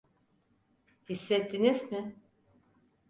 [1.09, 2.15] Hissettiniz mi?